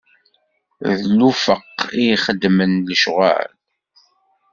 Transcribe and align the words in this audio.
D 0.99 1.01
lufeq 1.19 1.65
i 1.99 2.01
yexeddmen 2.07 2.71
lecɣwal. 2.89 3.51